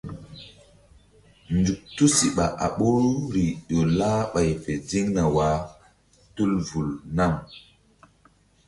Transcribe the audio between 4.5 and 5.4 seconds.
fe ziŋna